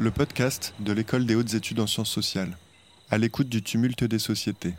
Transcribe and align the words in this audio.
le 0.00 0.12
podcast 0.12 0.74
de 0.78 0.92
l'École 0.92 1.26
des 1.26 1.34
hautes 1.34 1.54
études 1.54 1.80
en 1.80 1.88
sciences 1.88 2.10
sociales, 2.10 2.56
à 3.10 3.18
l'écoute 3.18 3.48
du 3.48 3.64
tumulte 3.64 4.04
des 4.04 4.20
sociétés. 4.20 4.74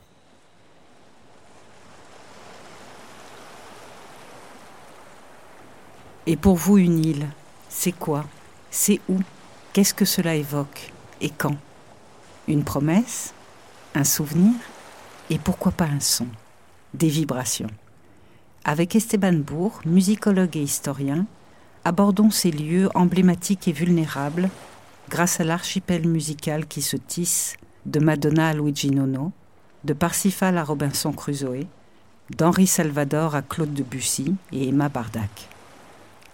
Et 6.26 6.38
pour 6.38 6.56
vous, 6.56 6.78
une 6.78 7.04
île, 7.04 7.28
c'est 7.68 7.92
quoi? 7.92 8.26
C'est 8.72 9.02
où? 9.10 9.20
Qu'est-ce 9.74 9.94
que 9.94 10.06
cela 10.06 10.36
évoque? 10.36 10.94
Et 11.20 11.30
quand? 11.30 11.58
Une 12.48 12.64
promesse? 12.64 13.34
Un 13.96 14.06
souvenir? 14.06 14.54
Et 15.30 15.38
pourquoi 15.38 15.74
pas 15.74 15.86
un 15.86 16.00
son? 16.00 16.28
Des 16.94 17.10
vibrations. 17.10 17.72
Avec 18.64 18.96
Esteban 18.96 19.34
Bourg, 19.34 19.82
musicologue 19.86 20.56
et 20.56 20.64
historien, 20.64 21.26
abordons 21.84 22.32
ces 22.32 22.52
lieux 22.52 22.90
emblématiques 22.96 23.68
et 23.68 23.74
vulnérables 23.74 24.50
grâce 25.10 25.40
à 25.40 25.44
l'archipel 25.44 26.08
musical 26.08 26.68
qui 26.68 26.82
se 26.84 26.96
tisse 26.96 27.56
de 27.86 28.00
Madonna 28.00 28.50
à 28.50 28.54
Luigi 28.54 28.92
Nono, 28.92 29.32
de 29.84 29.94
Parsifal 29.94 30.58
à 30.58 30.64
Robinson 30.64 31.12
Crusoe, 31.12 31.66
d'Henri 32.30 32.68
Salvador 32.68 33.34
à 33.34 33.42
Claude 33.42 33.74
Debussy 33.74 34.36
et 34.52 34.70
Emma 34.70 34.88
Bardac. 34.88 35.50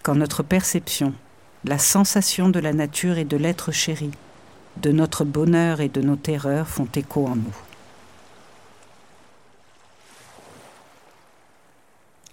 Quand 0.02 0.14
notre 0.14 0.42
perception, 0.42 1.14
la 1.64 1.78
sensation 1.78 2.50
de 2.50 2.60
la 2.60 2.74
nature 2.74 3.16
et 3.16 3.24
de 3.24 3.38
l'être 3.38 3.72
chéri, 3.72 4.10
de 4.82 4.92
notre 4.92 5.24
bonheur 5.24 5.80
et 5.80 5.88
de 5.88 6.02
nos 6.02 6.16
terreurs 6.16 6.68
font 6.68 6.88
écho 6.94 7.26
en 7.26 7.36
nous. 7.36 7.56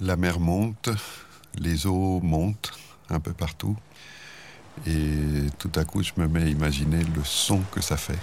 La 0.01 0.17
mer 0.17 0.41
monte, 0.41 0.89
les 1.55 1.87
eaux 1.87 2.19
montent 2.21 2.73
un 3.09 3.21
peu 3.21 3.31
partout. 3.31 3.77
Et 4.87 5.47
tout 5.59 5.71
à 5.75 5.85
coup, 5.85 6.03
je 6.03 6.11
me 6.17 6.27
mets 6.27 6.43
à 6.43 6.47
imaginer 6.47 7.03
le 7.15 7.23
son 7.23 7.59
que 7.71 7.81
ça 7.81 7.97
fait. 7.97 8.19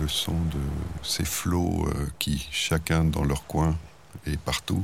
Le 0.00 0.08
son 0.08 0.32
de 0.32 0.60
ces 1.02 1.24
flots 1.24 1.86
euh, 1.86 2.08
qui, 2.18 2.48
chacun 2.50 3.04
dans 3.04 3.24
leur 3.24 3.46
coin 3.46 3.76
et 4.26 4.36
partout, 4.36 4.82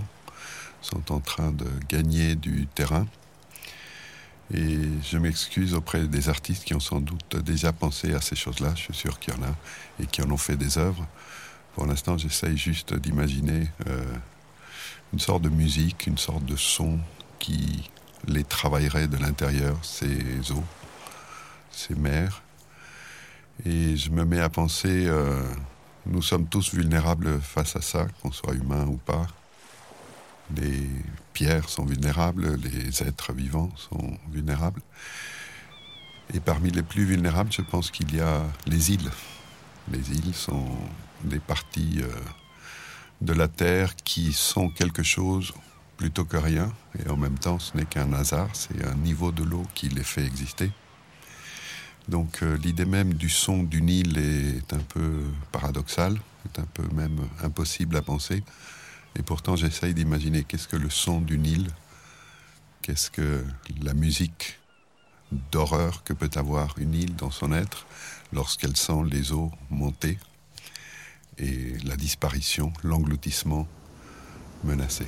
sont 0.83 1.13
en 1.13 1.21
train 1.21 1.51
de 1.51 1.67
gagner 1.89 2.35
du 2.35 2.67
terrain. 2.67 3.07
Et 4.55 4.79
je 5.03 5.17
m'excuse 5.17 5.75
auprès 5.75 6.07
des 6.07 6.29
artistes 6.29 6.65
qui 6.65 6.75
ont 6.75 6.81
sans 6.81 7.01
doute 7.01 7.37
déjà 7.37 7.73
pensé 7.73 8.15
à 8.15 8.21
ces 8.21 8.37
choses-là. 8.37 8.75
Je 8.77 8.83
suis 8.83 8.95
sûr 8.95 9.19
qu'il 9.19 9.35
y 9.35 9.37
en 9.39 9.43
a 9.43 9.55
et 10.01 10.07
qui 10.07 10.21
en 10.23 10.31
ont 10.31 10.37
fait 10.37 10.57
des 10.57 10.77
œuvres. 10.77 11.07
Pour 11.75 11.87
l'instant, 11.87 12.19
j'essaye 12.19 12.57
juste 12.59 12.93
d'imaginer 12.95 13.69
euh, 13.89 14.05
une 15.13 15.19
sorte 15.19 15.43
de 15.43 15.49
musique, 15.49 16.07
une 16.07 16.19
sorte 16.19 16.45
de 16.45 16.57
son 16.57 16.99
qui 17.39 17.91
les 18.27 18.45
travaillerait 18.45 19.09
de 19.09 19.17
l'intérieur, 19.17 19.77
ces 19.83 20.53
eaux, 20.53 20.65
ces 21.71 21.95
mers. 21.95 22.43
Et 23.65 23.97
je 23.97 24.11
me 24.11 24.25
mets 24.25 24.41
à 24.41 24.49
penser, 24.49 25.07
euh, 25.07 25.43
nous 26.07 26.23
sommes 26.23 26.47
tous 26.47 26.75
vulnérables 26.75 27.41
face 27.41 27.77
à 27.77 27.81
ça, 27.81 28.07
qu'on 28.21 28.33
soit 28.33 28.55
humain 28.55 28.87
ou 28.87 28.97
pas. 28.97 29.27
Les 30.57 30.89
pierres 31.33 31.69
sont 31.69 31.85
vulnérables, 31.85 32.57
les 32.57 33.03
êtres 33.03 33.33
vivants 33.33 33.71
sont 33.77 34.19
vulnérables. 34.31 34.83
Et 36.35 36.41
parmi 36.41 36.71
les 36.71 36.83
plus 36.83 37.05
vulnérables, 37.05 37.53
je 37.53 37.63
pense 37.63 37.91
qu'il 37.91 38.15
y 38.15 38.21
a 38.21 38.43
les 38.67 38.93
îles. 38.93 39.11
Les 39.91 40.13
îles 40.13 40.35
sont 40.35 40.77
des 41.25 41.39
parties 41.39 42.01
euh, 42.03 42.09
de 43.21 43.33
la 43.33 43.49
Terre 43.49 43.95
qui 43.97 44.33
sont 44.33 44.69
quelque 44.71 45.03
chose 45.03 45.53
plutôt 46.03 46.25
que 46.25 46.37
rien, 46.37 46.73
et 46.99 47.09
en 47.09 47.17
même 47.17 47.39
temps 47.39 47.61
ce 47.61 47.77
n'est 47.77 47.85
qu'un 47.85 48.13
hasard, 48.13 48.49
c'est 48.55 48.85
un 48.85 48.97
niveau 48.97 49.31
de 49.31 49.45
l'eau 49.45 49.65
qui 49.73 49.89
les 49.89 50.03
fait 50.03 50.27
exister. 50.27 50.69
Donc 52.09 52.43
euh, 52.43 52.59
l'idée 52.59 52.87
même 52.87 53.15
du 53.15 53.29
son 53.29 53.63
d'une 53.63 53.89
île 53.89 54.19
est 54.19 54.73
un 54.73 54.81
peu 54.81 55.23
paradoxale, 55.53 56.19
est 56.45 56.59
un 56.59 56.67
peu 56.75 56.83
même 56.93 57.21
impossible 57.45 57.97
à 57.97 58.03
penser, 58.03 58.43
et 59.17 59.23
pourtant 59.23 59.55
j'essaye 59.55 59.95
d'imaginer 59.95 60.43
qu'est-ce 60.43 60.67
que 60.67 60.75
le 60.77 60.91
son 60.91 61.21
d'une 61.21 61.47
île, 61.47 61.71
qu'est-ce 62.83 63.09
que 63.09 63.45
la 63.81 63.95
musique 63.95 64.59
d'horreur 65.53 66.03
que 66.03 66.15
peut 66.15 66.31
avoir 66.35 66.75
une 66.79 66.95
île 66.95 67.15
dans 67.15 67.31
son 67.31 67.53
être 67.53 67.87
lorsqu'elle 68.33 68.77
sent 68.77 69.05
les 69.09 69.31
eaux 69.31 69.53
monter 69.71 70.19
et 71.39 71.79
la 71.85 71.95
disparition, 71.95 72.73
l'engloutissement 72.83 73.69
menacé. 74.65 75.07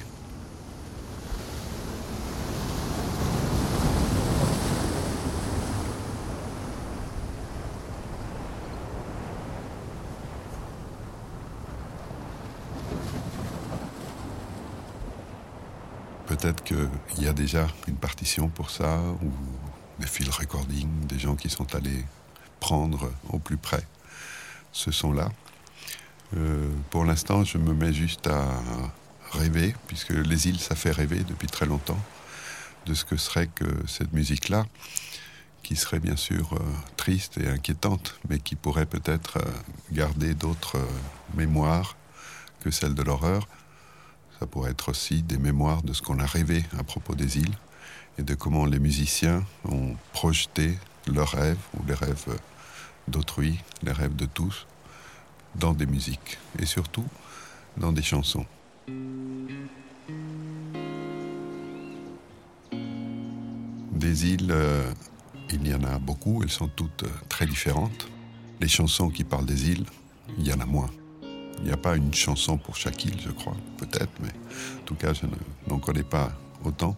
Peut-être 16.36 16.64
qu'il 16.64 17.22
y 17.22 17.28
a 17.28 17.32
déjà 17.32 17.68
une 17.86 17.94
partition 17.94 18.48
pour 18.48 18.70
ça, 18.70 18.98
ou 19.22 19.30
des 20.00 20.06
field 20.08 20.32
recording, 20.32 20.88
des 21.06 21.18
gens 21.20 21.36
qui 21.36 21.48
sont 21.48 21.76
allés 21.76 22.04
prendre 22.58 23.12
au 23.30 23.38
plus 23.38 23.56
près 23.56 23.86
ce 24.72 24.90
son-là. 24.90 25.30
Euh, 26.36 26.68
pour 26.90 27.04
l'instant, 27.04 27.44
je 27.44 27.56
me 27.56 27.72
mets 27.72 27.92
juste 27.92 28.26
à 28.26 28.48
rêver, 29.30 29.76
puisque 29.86 30.10
les 30.10 30.48
îles, 30.48 30.58
ça 30.58 30.74
fait 30.74 30.90
rêver 30.90 31.20
depuis 31.20 31.46
très 31.46 31.66
longtemps, 31.66 32.00
de 32.86 32.94
ce 32.94 33.04
que 33.04 33.16
serait 33.16 33.46
que 33.46 33.66
cette 33.86 34.12
musique-là, 34.12 34.66
qui 35.62 35.76
serait 35.76 36.00
bien 36.00 36.16
sûr 36.16 36.54
euh, 36.54 36.58
triste 36.96 37.38
et 37.38 37.46
inquiétante, 37.46 38.18
mais 38.28 38.40
qui 38.40 38.56
pourrait 38.56 38.86
peut-être 38.86 39.36
euh, 39.36 39.50
garder 39.92 40.34
d'autres 40.34 40.78
mémoires 41.36 41.96
que 42.58 42.72
celles 42.72 42.94
de 42.94 43.02
l'horreur. 43.04 43.46
Ça 44.38 44.46
pourrait 44.46 44.72
être 44.72 44.88
aussi 44.88 45.22
des 45.22 45.38
mémoires 45.38 45.82
de 45.82 45.92
ce 45.92 46.02
qu'on 46.02 46.18
a 46.18 46.26
rêvé 46.26 46.64
à 46.78 46.82
propos 46.82 47.14
des 47.14 47.38
îles 47.38 47.54
et 48.18 48.22
de 48.22 48.34
comment 48.34 48.66
les 48.66 48.78
musiciens 48.78 49.44
ont 49.64 49.96
projeté 50.12 50.78
leurs 51.06 51.30
rêves 51.30 51.58
ou 51.78 51.84
les 51.86 51.94
rêves 51.94 52.38
d'autrui, 53.08 53.58
les 53.82 53.92
rêves 53.92 54.16
de 54.16 54.26
tous, 54.26 54.66
dans 55.54 55.72
des 55.72 55.86
musiques 55.86 56.38
et 56.58 56.66
surtout 56.66 57.06
dans 57.76 57.92
des 57.92 58.02
chansons. 58.02 58.46
Des 63.92 64.26
îles, 64.26 64.50
euh, 64.50 64.92
il 65.50 65.66
y 65.66 65.74
en 65.74 65.82
a 65.84 65.98
beaucoup, 65.98 66.42
elles 66.42 66.50
sont 66.50 66.68
toutes 66.68 67.04
euh, 67.04 67.10
très 67.28 67.46
différentes. 67.46 68.08
Les 68.60 68.68
chansons 68.68 69.08
qui 69.08 69.24
parlent 69.24 69.46
des 69.46 69.70
îles, 69.70 69.86
il 70.38 70.46
y 70.46 70.52
en 70.52 70.60
a 70.60 70.66
moins. 70.66 70.90
Il 71.59 71.65
n'y 71.65 71.72
a 71.72 71.76
pas 71.76 71.97
une 71.97 72.12
chanson 72.12 72.59
pour 72.59 72.76
chaque 72.76 73.04
île, 73.04 73.20
je 73.25 73.31
crois, 73.31 73.56
peut-être, 73.78 74.12
mais 74.20 74.28
en 74.28 74.84
tout 74.84 74.94
cas, 74.94 75.12
je 75.12 75.26
n'en 75.69 75.78
connais 75.78 76.03
pas 76.03 76.32
autant. 76.65 76.97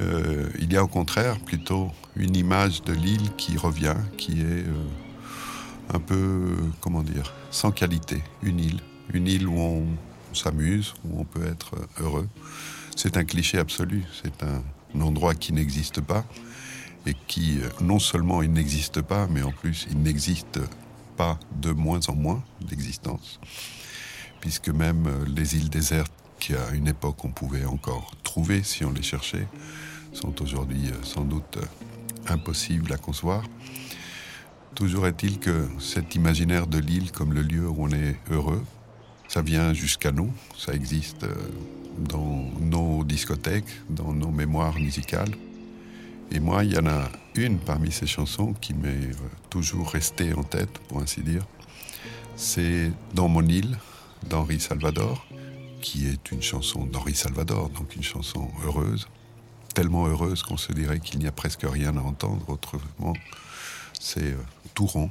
Euh, 0.00 0.48
il 0.58 0.72
y 0.72 0.76
a 0.76 0.84
au 0.84 0.88
contraire 0.88 1.38
plutôt 1.40 1.90
une 2.16 2.36
image 2.36 2.82
de 2.82 2.92
l'île 2.92 3.34
qui 3.36 3.56
revient, 3.56 3.96
qui 4.16 4.40
est 4.40 4.64
un 5.92 5.98
peu, 5.98 6.56
comment 6.80 7.02
dire, 7.02 7.32
sans 7.50 7.70
qualité, 7.70 8.22
une 8.42 8.60
île. 8.60 8.80
Une 9.12 9.26
île 9.26 9.48
où 9.48 9.58
on, 9.58 9.86
s'amuse, 10.32 10.94
où 11.04 11.20
on 11.20 11.24
peut 11.24 11.44
être 11.44 11.74
heureux. 12.00 12.28
C'est 12.94 13.16
un 13.16 13.24
cliché 13.24 13.58
absolu, 13.58 14.04
c'est 14.22 14.44
un, 14.44 14.62
endroit 15.00 15.34
qui 15.34 15.52
n'existe 15.52 16.00
pas 16.00 16.24
et 17.06 17.14
qui, 17.28 17.60
non 17.80 17.98
seulement 18.00 18.42
il 18.42 18.52
n'existe 18.52 19.02
pas, 19.02 19.28
mais 19.28 19.42
en 19.42 19.52
plus 19.52 19.86
il 19.90 20.02
n'existe 20.02 20.60
pas 21.20 21.38
de 21.60 21.72
moins 21.72 22.00
en 22.08 22.14
moins 22.14 22.42
d'existence, 22.62 23.40
puisque 24.40 24.70
même 24.70 25.06
les 25.26 25.54
îles 25.54 25.68
désertes 25.68 26.14
qu'à 26.38 26.70
une 26.72 26.88
époque 26.88 27.22
on 27.26 27.30
pouvait 27.30 27.66
encore 27.66 28.12
trouver 28.22 28.62
si 28.62 28.86
on 28.86 28.90
les 28.90 29.02
cherchait, 29.02 29.46
sont 30.14 30.40
aujourd'hui 30.40 30.84
sans 31.02 31.24
doute 31.24 31.58
impossibles 32.26 32.90
à 32.94 32.96
concevoir. 32.96 33.42
Toujours 34.74 35.06
est-il 35.06 35.38
que 35.38 35.68
cet 35.78 36.14
imaginaire 36.14 36.66
de 36.66 36.78
l'île 36.78 37.12
comme 37.12 37.34
le 37.34 37.42
lieu 37.42 37.68
où 37.68 37.76
on 37.84 37.90
est 37.90 38.16
heureux, 38.30 38.64
ça 39.28 39.42
vient 39.42 39.74
jusqu'à 39.74 40.12
nous, 40.12 40.32
ça 40.56 40.72
existe 40.72 41.24
euh, 41.24 41.34
dans 41.98 42.48
nos 42.62 43.04
discothèques, 43.04 43.74
dans 43.90 44.14
nos 44.14 44.30
mémoires 44.30 44.78
musicales. 44.78 45.34
Et 46.32 46.40
moi, 46.40 46.64
il 46.64 46.72
y 46.74 46.78
en 46.78 46.86
a 46.86 47.08
une 47.34 47.58
parmi 47.58 47.90
ces 47.90 48.06
chansons 48.06 48.54
qui 48.60 48.74
m'est 48.74 49.10
toujours 49.48 49.90
restée 49.90 50.32
en 50.34 50.42
tête, 50.42 50.78
pour 50.88 51.00
ainsi 51.00 51.22
dire. 51.22 51.44
C'est 52.36 52.92
Dans 53.14 53.28
mon 53.28 53.46
île 53.46 53.78
d'Henri 54.28 54.60
Salvador, 54.60 55.26
qui 55.80 56.06
est 56.06 56.30
une 56.30 56.42
chanson 56.42 56.86
d'Henri 56.86 57.14
Salvador, 57.14 57.70
donc 57.70 57.96
une 57.96 58.02
chanson 58.02 58.48
heureuse, 58.64 59.08
tellement 59.74 60.06
heureuse 60.06 60.42
qu'on 60.42 60.56
se 60.56 60.72
dirait 60.72 61.00
qu'il 61.00 61.18
n'y 61.20 61.26
a 61.26 61.32
presque 61.32 61.64
rien 61.64 61.96
à 61.96 62.00
entendre 62.00 62.48
autrement 62.48 63.14
c'est 64.00 64.32
euh, 64.32 64.36
tout 64.74 64.86
rond. 64.86 65.10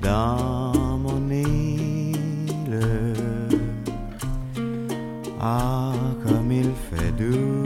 Dans 0.00 0.98
mon 0.98 1.28
île, 1.30 2.80
ah 5.40 5.92
comme 6.24 6.52
il 6.52 6.70
fait 6.90 7.12
doux, 7.12 7.57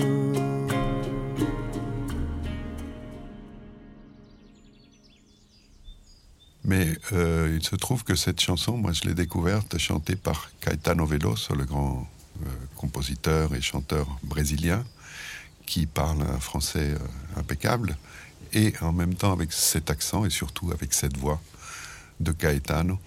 il 6.81 7.63
se 7.63 7.77
trouve 7.77 8.05
que 8.05 8.15
cette 8.15 8.41
chanson, 8.41 8.77
moi 8.77 8.93
je 8.93 9.03
l'ai 9.03 9.15
découverte 9.15 9.79
chantée 9.79 10.17
par 10.17 10.51
Caetano 10.61 11.05
Veloso, 11.07 11.55
le 11.55 11.65
grand 11.65 12.09
euh, 12.41 12.49
compositeur 12.77 13.55
et 13.55 13.61
chanteur 13.61 14.07
brésilien, 14.23 14.85
qui 15.67 15.87
parle 15.87 16.23
un 16.23 16.41
français 16.41 16.95
euh, 16.95 17.41
impeccable, 17.41 17.97
et 18.53 18.73
en 18.81 18.93
même 18.93 19.15
temps 19.15 19.33
avec 19.33 19.53
cet 19.53 19.91
accent 19.91 20.25
et 20.25 20.31
surtout 20.31 20.73
avec 20.73 20.93
cette 20.95 21.17
voix 21.17 21.41
de 22.21 22.33
Caetano. 22.33 22.99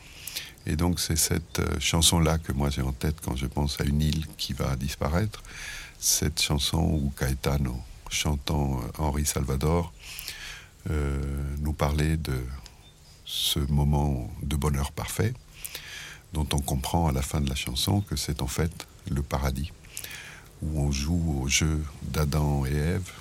Et 0.68 0.76
donc 0.76 1.00
c'est 1.00 1.18
cette 1.18 1.60
euh, 1.60 1.80
chanson-là 1.80 2.38
que 2.38 2.52
moi 2.52 2.70
j'ai 2.70 2.82
en 2.82 2.94
tête 2.94 3.18
quand 3.24 3.36
je 3.36 3.48
pense 3.48 3.82
à 3.82 3.84
une 3.84 4.02
île 4.02 4.26
qui 4.38 4.54
va 4.54 4.76
disparaître. 4.76 5.44
Cette 6.00 6.42
chanson 6.42 6.80
où 6.80 7.12
Caetano, 7.18 7.80
chantant 8.10 8.82
Henri 8.98 9.26
Salvador, 9.26 9.92
nous 11.62 11.74
parlait 11.74 12.16
de 12.18 12.40
ce 13.26 13.60
moment 13.60 14.32
de 14.44 14.56
bonheur 14.56 14.92
parfait, 14.92 15.34
dont 16.34 16.48
on 16.54 16.60
comprend 16.60 17.08
à 17.08 17.12
la 17.12 17.22
fin 17.22 17.42
de 17.42 17.50
la 17.50 17.56
chanson 17.56 18.02
que 18.02 18.16
c'est 18.16 18.42
en 18.42 18.48
fait 18.48 18.88
le 19.10 19.22
paradis, 19.22 19.72
où 20.62 20.80
on 20.80 20.92
joue 20.92 21.42
au 21.42 21.48
jeu 21.48 21.84
d'Adam 22.04 22.66
et 22.66 22.74
Ève, 22.74 23.12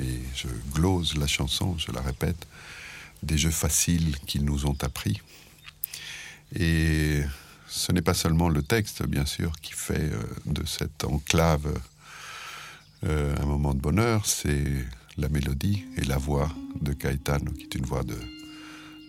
et 0.00 0.20
je 0.34 0.48
glose 0.72 1.16
la 1.16 1.26
chanson, 1.26 1.76
je 1.78 1.92
la 1.92 2.00
répète, 2.00 2.46
des 3.22 3.38
jeux 3.38 3.50
faciles 3.50 4.18
qu'ils 4.26 4.44
nous 4.44 4.66
ont 4.66 4.76
appris. 4.82 5.20
Et 6.56 7.22
ce 7.68 7.92
n'est 7.92 8.02
pas 8.02 8.14
seulement 8.14 8.48
le 8.48 8.62
texte, 8.62 9.02
bien 9.04 9.24
sûr, 9.24 9.52
qui 9.60 9.72
fait 9.72 10.12
euh, 10.12 10.22
de 10.46 10.64
cette 10.66 11.04
enclave 11.04 11.80
euh, 13.04 13.34
un 13.40 13.46
moment 13.46 13.74
de 13.74 13.80
bonheur, 13.80 14.26
c'est 14.26 14.64
la 15.16 15.28
mélodie 15.28 15.84
et 15.96 16.04
la 16.04 16.16
voix 16.16 16.50
de 16.80 16.92
Caetano, 16.92 17.50
qui 17.52 17.64
est 17.64 17.74
une 17.74 17.86
voix 17.86 18.02
de 18.02 18.16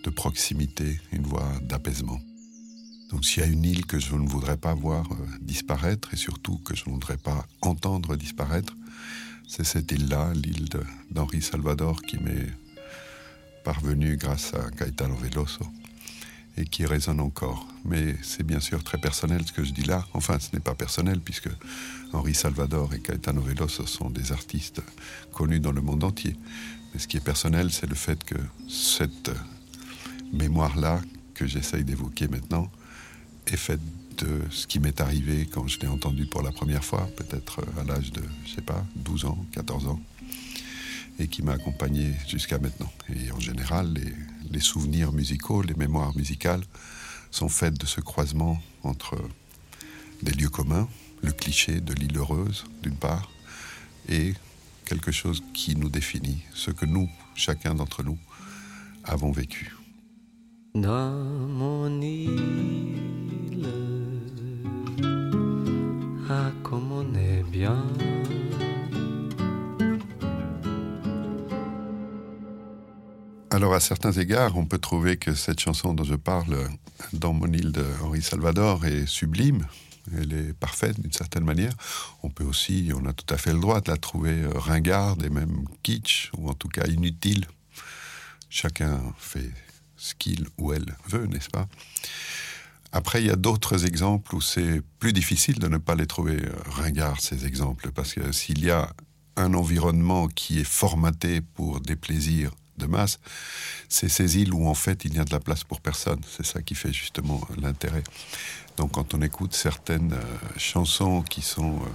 de 0.06 0.10
proximité, 0.10 1.00
une 1.12 1.26
voie 1.26 1.52
d'apaisement. 1.62 2.20
Donc 3.10 3.24
s'il 3.24 3.42
y 3.42 3.46
a 3.46 3.48
une 3.48 3.64
île 3.64 3.86
que 3.86 3.98
je 3.98 4.14
ne 4.14 4.28
voudrais 4.28 4.56
pas 4.56 4.72
voir 4.72 5.04
euh, 5.10 5.16
disparaître 5.40 6.14
et 6.14 6.16
surtout 6.16 6.58
que 6.58 6.76
je 6.76 6.84
ne 6.86 6.92
voudrais 6.92 7.16
pas 7.16 7.44
entendre 7.60 8.14
disparaître, 8.16 8.72
c'est 9.48 9.64
cette 9.64 9.90
île-là, 9.90 10.32
l'île 10.32 10.68
d'Henri 11.10 11.42
Salvador 11.42 12.02
qui 12.02 12.18
m'est 12.18 12.52
parvenue 13.64 14.16
grâce 14.16 14.54
à 14.54 14.70
Caetano 14.70 15.16
Veloso 15.16 15.66
et 16.56 16.64
qui 16.66 16.86
résonne 16.86 17.20
encore. 17.20 17.66
Mais 17.84 18.16
c'est 18.22 18.44
bien 18.44 18.60
sûr 18.60 18.84
très 18.84 18.98
personnel 18.98 19.42
ce 19.44 19.52
que 19.52 19.64
je 19.64 19.72
dis 19.72 19.84
là. 19.84 20.06
Enfin, 20.14 20.38
ce 20.38 20.50
n'est 20.52 20.62
pas 20.62 20.76
personnel 20.76 21.20
puisque 21.20 21.50
Henri 22.12 22.34
Salvador 22.34 22.94
et 22.94 23.00
Caetano 23.00 23.40
Veloso 23.40 23.86
sont 23.86 24.10
des 24.10 24.30
artistes 24.30 24.82
connus 25.32 25.60
dans 25.60 25.72
le 25.72 25.82
monde 25.82 26.04
entier. 26.04 26.36
Mais 26.92 27.00
ce 27.00 27.08
qui 27.08 27.16
est 27.16 27.24
personnel, 27.24 27.72
c'est 27.72 27.88
le 27.88 27.96
fait 27.96 28.22
que 28.22 28.36
cette 28.68 29.30
mémoire-là 30.32 31.00
que 31.34 31.46
j'essaye 31.46 31.84
d'évoquer 31.84 32.28
maintenant 32.28 32.70
est 33.46 33.56
faite 33.56 33.80
de 34.18 34.40
ce 34.50 34.66
qui 34.66 34.80
m'est 34.80 35.00
arrivé 35.00 35.46
quand 35.46 35.66
je 35.68 35.78
l'ai 35.80 35.86
entendu 35.86 36.26
pour 36.26 36.42
la 36.42 36.50
première 36.50 36.84
fois, 36.84 37.08
peut-être 37.16 37.60
à 37.78 37.84
l'âge 37.84 38.12
de, 38.12 38.22
je 38.46 38.54
sais 38.54 38.62
pas, 38.62 38.84
12 38.96 39.26
ans, 39.26 39.46
14 39.52 39.88
ans, 39.88 40.00
et 41.18 41.28
qui 41.28 41.42
m'a 41.42 41.52
accompagné 41.52 42.14
jusqu'à 42.26 42.58
maintenant. 42.58 42.90
Et 43.14 43.30
en 43.30 43.40
général, 43.40 43.92
les, 43.92 44.12
les, 44.50 44.60
souvenirs 44.60 45.12
musicaux, 45.12 45.62
les 45.62 45.74
mémoires 45.74 46.16
musicales 46.16 46.62
sont 47.30 47.48
faites 47.48 47.78
de 47.78 47.86
ce 47.86 48.00
croisement 48.00 48.60
entre 48.82 49.16
des 50.22 50.32
lieux 50.32 50.48
communs, 50.48 50.88
le 51.22 51.32
cliché 51.32 51.80
de 51.80 51.92
l'île 51.92 52.16
heureuse, 52.16 52.64
d'une 52.82 52.96
part, 52.96 53.30
et 54.08 54.34
quelque 54.86 55.12
chose 55.12 55.42
qui 55.52 55.76
nous 55.76 55.90
définit, 55.90 56.42
ce 56.54 56.70
que 56.70 56.86
nous, 56.86 57.10
chacun 57.34 57.74
d'entre 57.74 58.02
nous, 58.02 58.18
avons 59.04 59.32
vécu. 59.32 59.75
Dans 60.82 61.10
mon 61.10 62.02
île, 62.02 63.66
ah 66.28 66.50
comme 66.62 66.92
on 66.92 67.14
est 67.14 67.42
bien. 67.44 67.82
Alors 73.48 73.72
à 73.72 73.80
certains 73.80 74.12
égards, 74.12 74.58
on 74.58 74.66
peut 74.66 74.76
trouver 74.76 75.16
que 75.16 75.34
cette 75.34 75.60
chanson 75.60 75.94
dont 75.94 76.04
je 76.04 76.14
parle 76.14 76.68
dans 77.14 77.32
mon 77.32 77.50
île 77.50 77.72
de 77.72 77.86
Henri 78.02 78.20
Salvador 78.20 78.84
est 78.84 79.06
sublime. 79.06 79.66
Elle 80.14 80.34
est 80.34 80.52
parfaite 80.52 81.00
d'une 81.00 81.12
certaine 81.12 81.44
manière. 81.44 81.72
On 82.22 82.28
peut 82.28 82.44
aussi, 82.44 82.92
on 82.94 83.06
a 83.06 83.14
tout 83.14 83.32
à 83.32 83.38
fait 83.38 83.54
le 83.54 83.60
droit 83.60 83.80
de 83.80 83.90
la 83.90 83.96
trouver 83.96 84.44
ringarde 84.54 85.24
et 85.24 85.30
même 85.30 85.64
kitsch, 85.82 86.30
ou 86.36 86.50
en 86.50 86.54
tout 86.54 86.68
cas 86.68 86.86
inutile. 86.86 87.46
Chacun 88.50 89.00
fait 89.16 89.50
ce 89.96 90.14
qu'il 90.14 90.46
ou 90.58 90.72
elle 90.72 90.96
veut, 91.08 91.26
n'est-ce 91.26 91.50
pas? 91.50 91.66
Après, 92.92 93.20
il 93.20 93.26
y 93.26 93.30
a 93.30 93.36
d'autres 93.36 93.84
exemples 93.84 94.34
où 94.34 94.40
c'est 94.40 94.80
plus 94.98 95.12
difficile 95.12 95.58
de 95.58 95.68
ne 95.68 95.76
pas 95.76 95.94
les 95.94 96.06
trouver 96.06 96.40
ringards, 96.66 97.20
ces 97.20 97.46
exemples, 97.46 97.90
parce 97.92 98.14
que 98.14 98.32
s'il 98.32 98.64
y 98.64 98.70
a 98.70 98.90
un 99.36 99.54
environnement 99.54 100.28
qui 100.28 100.60
est 100.60 100.64
formaté 100.64 101.40
pour 101.40 101.80
des 101.80 101.96
plaisirs 101.96 102.52
de 102.78 102.86
masse, 102.86 103.20
c'est 103.88 104.08
ces 104.08 104.38
îles 104.38 104.52
où 104.52 104.66
en 104.66 104.74
fait 104.74 105.04
il 105.04 105.12
n'y 105.12 105.18
a 105.18 105.24
de 105.24 105.32
la 105.32 105.40
place 105.40 105.64
pour 105.64 105.80
personne. 105.80 106.20
C'est 106.36 106.44
ça 106.44 106.62
qui 106.62 106.74
fait 106.74 106.92
justement 106.92 107.46
l'intérêt. 107.60 108.02
Donc 108.76 108.92
quand 108.92 109.14
on 109.14 109.22
écoute 109.22 109.54
certaines 109.54 110.12
euh, 110.12 110.58
chansons 110.58 111.22
qui 111.22 111.42
sont 111.42 111.76
euh, 111.76 111.88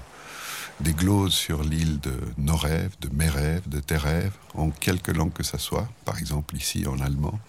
des 0.82 0.94
gloses 0.94 1.34
sur 1.34 1.64
l'île 1.64 2.00
de 2.00 2.14
nos 2.38 2.56
rêves, 2.56 2.96
de 3.02 3.10
mes 3.14 3.30
rêves, 3.30 3.68
de 3.70 3.80
tes 3.80 3.98
rêves, 3.98 4.34
en 4.56 4.70
quelque 4.70 5.12
langue 5.12 5.34
que 5.34 5.44
ce 5.44 5.58
soit, 5.58 5.88
par 6.06 6.18
exemple 6.18 6.56
ici 6.56 6.86
en 6.88 7.00
allemand, 7.00 7.40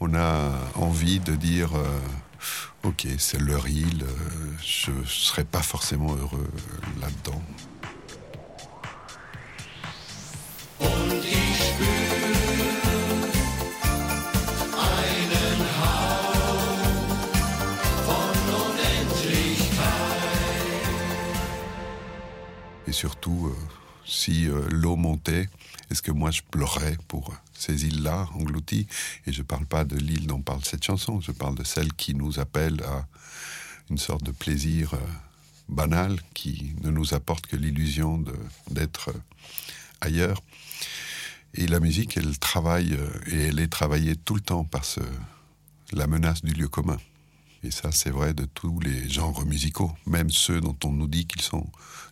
on 0.00 0.14
a 0.14 0.52
envie 0.74 1.20
de 1.20 1.34
dire 1.34 1.70
euh, 1.76 2.00
ok, 2.84 3.06
c'est 3.18 3.40
leur 3.40 3.68
île, 3.68 4.02
euh, 4.02 4.52
je 4.62 4.90
ne 4.90 5.04
serais 5.04 5.44
pas 5.44 5.62
forcément 5.62 6.14
heureux 6.14 6.50
là-dedans. 7.00 7.42
Surtout, 22.98 23.54
si 24.04 24.48
l'eau 24.70 24.96
montait, 24.96 25.48
est-ce 25.90 26.02
que 26.02 26.10
moi 26.10 26.30
je 26.30 26.42
pleurais 26.50 26.96
pour 27.06 27.34
ces 27.54 27.86
îles-là 27.86 28.28
englouties? 28.34 28.86
Et 29.26 29.32
je 29.32 29.38
ne 29.38 29.46
parle 29.46 29.66
pas 29.66 29.84
de 29.84 29.96
l'île 29.96 30.26
dont 30.26 30.42
parle 30.42 30.64
cette 30.64 30.84
chanson, 30.84 31.20
je 31.20 31.32
parle 31.32 31.54
de 31.54 31.64
celle 31.64 31.92
qui 31.92 32.14
nous 32.14 32.40
appelle 32.40 32.82
à 32.82 33.06
une 33.90 33.98
sorte 33.98 34.22
de 34.22 34.32
plaisir 34.32 34.94
euh, 34.94 34.98
banal 35.68 36.18
qui 36.34 36.74
ne 36.82 36.90
nous 36.90 37.14
apporte 37.14 37.46
que 37.46 37.56
l'illusion 37.56 38.22
d'être 38.70 39.10
euh, 39.10 39.20
ailleurs. 40.00 40.42
Et 41.54 41.66
la 41.66 41.80
musique, 41.80 42.16
elle 42.16 42.38
travaille, 42.38 42.94
euh, 42.94 43.08
et 43.26 43.46
elle 43.48 43.60
est 43.60 43.68
travaillée 43.68 44.16
tout 44.16 44.34
le 44.34 44.40
temps 44.40 44.64
par 44.64 44.84
la 45.92 46.06
menace 46.06 46.42
du 46.42 46.52
lieu 46.52 46.68
commun. 46.68 46.98
Et 47.64 47.70
ça, 47.70 47.90
c'est 47.92 48.10
vrai 48.10 48.34
de 48.34 48.44
tous 48.44 48.78
les 48.80 49.08
genres 49.08 49.44
musicaux, 49.44 49.92
même 50.06 50.30
ceux 50.30 50.60
dont 50.60 50.76
on 50.84 50.92
nous 50.92 51.08
dit 51.08 51.26
qu'ils 51.26 51.42
sont 51.42 51.66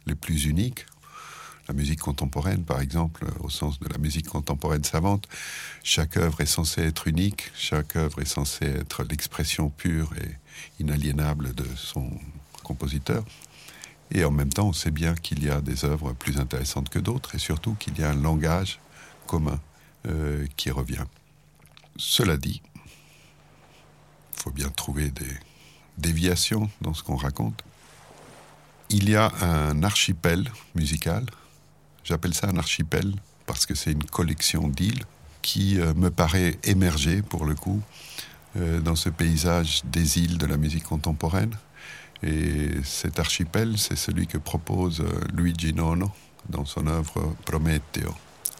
les 0.06 0.14
plus 0.14 0.44
uniques 0.44 0.86
la 1.68 1.74
musique 1.74 2.00
contemporaine, 2.00 2.64
par 2.64 2.80
exemple, 2.80 3.24
au 3.40 3.50
sens 3.50 3.80
de 3.80 3.88
la 3.88 3.98
musique 3.98 4.28
contemporaine 4.28 4.84
savante, 4.84 5.26
chaque 5.82 6.16
œuvre 6.16 6.40
est 6.40 6.46
censée 6.46 6.82
être 6.82 7.08
unique, 7.08 7.50
chaque 7.54 7.96
œuvre 7.96 8.20
est 8.20 8.26
censée 8.26 8.66
être 8.66 9.02
l'expression 9.02 9.70
pure 9.70 10.12
et 10.22 10.36
inaliénable 10.80 11.54
de 11.54 11.66
son 11.76 12.10
compositeur. 12.62 13.24
Et 14.12 14.24
en 14.24 14.30
même 14.30 14.50
temps, 14.50 14.68
on 14.68 14.72
sait 14.72 14.92
bien 14.92 15.14
qu'il 15.14 15.42
y 15.42 15.50
a 15.50 15.60
des 15.60 15.84
œuvres 15.84 16.12
plus 16.12 16.38
intéressantes 16.38 16.88
que 16.88 17.00
d'autres, 17.00 17.34
et 17.34 17.38
surtout 17.38 17.74
qu'il 17.74 17.98
y 17.98 18.04
a 18.04 18.10
un 18.10 18.14
langage 18.14 18.78
commun 19.26 19.60
euh, 20.06 20.46
qui 20.56 20.70
revient. 20.70 21.04
Cela 21.96 22.36
dit, 22.36 22.62
faut 24.46 24.52
bien 24.52 24.68
trouver 24.68 25.10
des 25.10 25.34
déviations 25.98 26.70
dans 26.80 26.94
ce 26.94 27.02
qu'on 27.02 27.16
raconte. 27.16 27.64
Il 28.90 29.10
y 29.10 29.16
a 29.16 29.32
un 29.42 29.82
archipel 29.82 30.48
musical 30.76 31.24
J'appelle 32.04 32.32
ça 32.32 32.46
un 32.46 32.56
archipel 32.56 33.12
parce 33.46 33.66
que 33.66 33.74
c'est 33.74 33.90
une 33.90 34.04
collection 34.04 34.68
d'îles 34.68 35.02
qui 35.42 35.80
euh, 35.80 35.92
me 35.94 36.10
paraît 36.10 36.56
émerger 36.62 37.22
pour 37.22 37.44
le 37.44 37.56
coup 37.56 37.82
euh, 38.56 38.80
dans 38.80 38.94
ce 38.94 39.08
paysage 39.08 39.82
des 39.86 40.20
îles 40.20 40.38
de 40.38 40.46
la 40.46 40.56
musique 40.56 40.84
contemporaine. 40.84 41.56
Et 42.22 42.70
cet 42.84 43.18
archipel, 43.18 43.76
c'est 43.76 43.96
celui 43.96 44.28
que 44.28 44.38
propose 44.38 45.00
euh, 45.00 45.10
Luigi 45.34 45.74
Nono 45.74 46.12
dans 46.48 46.64
son 46.64 46.86
œuvre 46.86 47.34
Prometeo, 47.44 48.14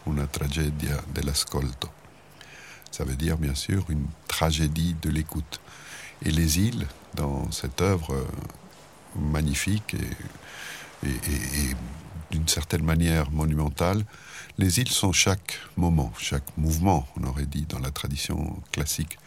una 0.06 0.26
tragedia 0.26 1.00
dell'ascolto. 1.14 1.88
Ça 2.96 3.04
veut 3.04 3.16
dire 3.16 3.36
bien 3.36 3.54
sûr 3.54 3.84
une 3.90 4.06
tragédie 4.26 4.96
de 5.02 5.10
l'écoute. 5.10 5.60
Et 6.24 6.30
les 6.30 6.60
îles, 6.60 6.86
dans 7.14 7.50
cette 7.50 7.82
œuvre 7.82 8.26
magnifique 9.14 9.94
et, 9.94 11.06
et, 11.06 11.10
et 11.10 11.76
d'une 12.30 12.48
certaine 12.48 12.82
manière 12.82 13.30
monumentale. 13.30 14.02
Les 14.56 14.78
îles 14.80 14.88
sont 14.88 15.12
chaque 15.12 15.58
moment, 15.76 16.10
chaque 16.16 16.56
mouvement, 16.56 17.06
on 17.20 17.24
aurait 17.24 17.44
dit 17.44 17.66
dans 17.68 17.80
la 17.80 17.90
tradition 17.90 18.58
classique. 18.72 19.18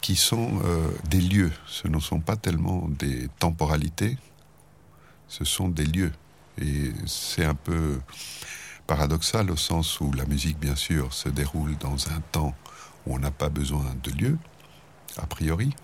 qui 0.00 0.16
sont 0.16 0.60
euh, 0.64 0.90
des 1.08 1.20
lieux. 1.20 1.52
Ce 1.66 1.86
ne 1.86 2.00
sont 2.00 2.20
pas 2.20 2.36
tellement 2.36 2.88
des 2.88 3.28
temporalités, 3.38 4.18
ce 5.28 5.44
sont 5.44 5.68
des 5.68 5.84
lieux. 5.84 6.12
Et 6.60 6.92
c'est 7.06 7.44
un 7.44 7.54
peu 7.54 8.00
paradoxal 8.86 9.50
au 9.50 9.56
sens 9.56 10.00
où 10.00 10.12
la 10.12 10.24
musique, 10.26 10.58
bien 10.58 10.76
sûr, 10.76 11.12
se 11.12 11.28
déroule 11.28 11.76
dans 11.78 12.08
un 12.08 12.20
temps 12.32 12.54
où 13.06 13.14
on 13.14 13.18
n'a 13.18 13.30
pas 13.30 13.48
besoin 13.48 13.84
de 14.02 14.10
lieu, 14.10 14.38
a 15.16 15.26
priori. 15.26 15.74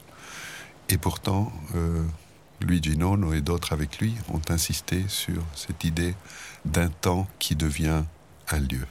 Et 0.89 0.99
pourtant, 0.99 1.53
euh, 1.75 2.05
Luigi 2.61 2.97
Nono 2.97 3.33
et 3.33 3.41
d'autres 3.41 3.73
avec 3.73 3.99
lui 3.99 4.15
ont 4.33 4.41
insisté 4.49 5.05
sur 5.09 5.43
cette 5.55 5.85
idée 5.85 6.15
d'un 6.65 6.89
temps 6.89 7.27
qui 7.39 7.57
devient 7.57 8.03
un 8.49 8.59
lieu. 8.59 8.87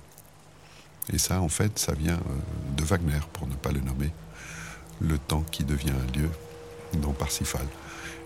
Et 1.13 1.17
ça, 1.17 1.41
en 1.41 1.49
fait, 1.49 1.77
ça 1.79 1.93
vient 1.93 2.15
euh, 2.15 2.75
de 2.75 2.83
Wagner, 2.83 3.19
pour 3.33 3.47
ne 3.47 3.55
pas 3.55 3.71
le 3.71 3.81
nommer. 3.81 4.11
Le 4.99 5.17
temps 5.17 5.43
qui 5.51 5.63
devient 5.63 5.91
un 5.91 6.17
lieu, 6.17 6.29
dont 6.93 7.13
Parsifal. 7.13 7.67